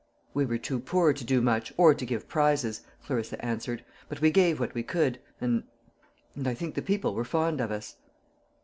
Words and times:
"We 0.33 0.45
were 0.45 0.57
too 0.57 0.79
poor 0.79 1.13
to 1.13 1.23
do 1.23 1.41
much, 1.41 1.71
or 1.77 1.93
to 1.93 2.05
give 2.07 2.27
prizes," 2.27 2.81
Clarissa 3.05 3.39
answered; 3.45 3.85
"but 4.09 4.19
we 4.19 4.31
gave 4.31 4.59
what 4.59 4.73
we 4.73 4.81
could, 4.81 5.19
and 5.39 5.61
and 6.33 6.47
I 6.47 6.55
think 6.55 6.73
the 6.73 6.81
people 6.81 7.13
were 7.13 7.23
fond 7.23 7.61
of 7.61 7.69
us." 7.69 7.97